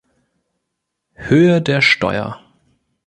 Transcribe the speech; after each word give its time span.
Höhe 1.13 1.61
der 1.61 1.79
Steuer. 1.79 2.39